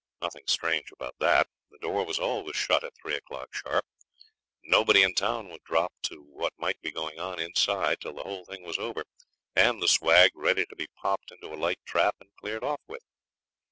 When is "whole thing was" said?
8.23-8.79